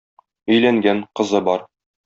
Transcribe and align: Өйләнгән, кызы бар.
Өйләнгән, 0.55 1.05
кызы 1.21 1.45
бар. 1.51 1.69